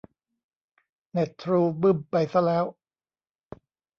[1.11, 2.65] เน็ตทรูบึ้มไปซะแล้ว